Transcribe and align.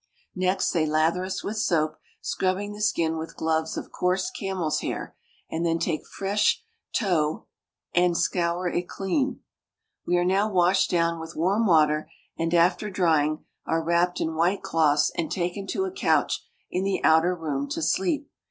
Next 0.35 0.71
they 0.71 0.87
lather 0.87 1.23
us 1.23 1.43
with 1.43 1.57
soap, 1.57 1.99
scrubbing 2.21 2.73
the 2.73 2.81
skin 2.81 3.17
with 3.19 3.35
gloves 3.35 3.77
of 3.77 3.91
coarse 3.91 4.31
camel's 4.31 4.79
hair, 4.79 5.15
and 5.51 5.63
then 5.63 5.77
take 5.77 6.07
fresh 6.07 6.63
tow 6.91 7.45
and 7.93 8.17
scour 8.17 8.67
it 8.67 8.89
clean. 8.89 9.41
We 10.07 10.17
are 10.17 10.25
now 10.25 10.51
washed 10.51 10.89
down 10.89 11.19
with 11.19 11.35
warm 11.35 11.67
water, 11.67 12.09
and, 12.35 12.51
after 12.51 12.89
drying, 12.89 13.45
are 13.67 13.83
wrapped 13.83 14.19
in 14.19 14.33
white 14.33 14.63
cloths 14.63 15.11
and 15.15 15.31
taken 15.31 15.67
to 15.67 15.85
a 15.85 15.91
couch 15.91 16.47
in 16.71 16.83
the 16.83 17.03
outer 17.03 17.35
room 17.35 17.69
to 17.69 17.81
sleej). 17.83 18.25